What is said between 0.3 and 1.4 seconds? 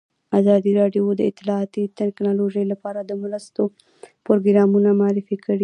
ازادي راډیو د